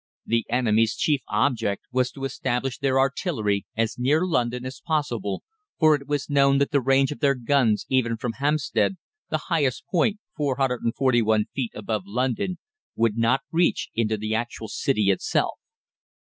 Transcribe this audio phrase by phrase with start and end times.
[0.25, 5.43] The enemy's chief object was to establish their artillery as near London as possible,
[5.77, 8.97] for it was known that the range of their guns even from Hampstead
[9.29, 12.57] the highest point, 441 feet above London
[12.95, 15.59] would not reach into the actual city itself.